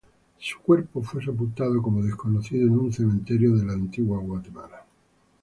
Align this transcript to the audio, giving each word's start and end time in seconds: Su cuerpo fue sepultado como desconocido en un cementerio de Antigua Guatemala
Su 0.39 0.59
cuerpo 0.61 1.03
fue 1.03 1.23
sepultado 1.23 1.79
como 1.79 2.01
desconocido 2.01 2.65
en 2.65 2.73
un 2.75 2.91
cementerio 2.91 3.55
de 3.55 3.71
Antigua 3.71 4.17
Guatemala 4.17 4.83